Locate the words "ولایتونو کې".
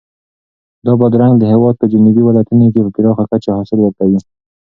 2.25-2.79